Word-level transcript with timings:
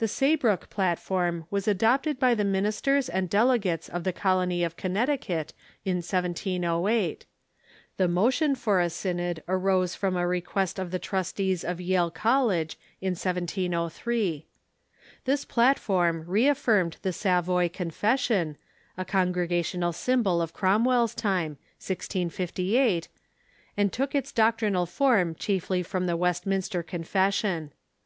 The 0.00 0.06
Saybrook 0.06 0.68
Platform 0.68 1.46
was 1.50 1.66
adopted 1.66 2.18
by 2.20 2.34
the 2.34 2.44
ministers 2.44 3.08
and 3.08 3.30
delegates 3.30 3.88
of 3.88 4.04
the 4.04 4.12
Colony 4.12 4.62
of 4.62 4.76
Connecticut 4.76 5.54
in 5.82 6.02
1708. 6.02 7.24
The 7.96 8.06
motion 8.06 8.54
for 8.54 8.80
a 8.82 8.90
synod 8.90 9.42
arose 9.48 9.94
from 9.94 10.14
a 10.14 10.26
request 10.26 10.78
of 10.78 10.90
the 10.90 10.98
trustees 10.98 11.64
of 11.64 11.80
Yale 11.80 12.10
Col 12.10 12.48
lege 12.48 12.78
in 13.00 13.12
1703. 13.12 14.44
This 15.24 15.46
platform 15.46 16.24
reaffirmed 16.26 16.98
the 17.00 17.14
Savoy 17.14 17.70
Confession, 17.70 18.58
a 18.98 19.06
Congregational 19.06 19.94
symbol 19.94 20.42
of 20.42 20.52
Cromwell's 20.52 21.14
time 21.14 21.52
(1658), 21.80 23.08
and 23.74 23.90
took 23.90 24.14
its 24.14 24.32
doctrinal 24.32 24.84
form 24.84 25.34
chiefly 25.34 25.82
from 25.82 26.04
the 26.04 26.18
Westminster 26.18 26.82
Confession. 26.82 27.72